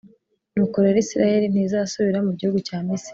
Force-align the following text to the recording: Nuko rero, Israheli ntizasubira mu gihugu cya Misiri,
Nuko 0.53 0.75
rero, 0.83 0.97
Israheli 1.05 1.47
ntizasubira 1.49 2.19
mu 2.27 2.31
gihugu 2.39 2.59
cya 2.67 2.77
Misiri, 2.85 3.09